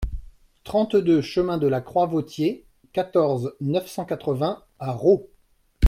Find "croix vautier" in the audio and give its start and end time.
1.79-2.65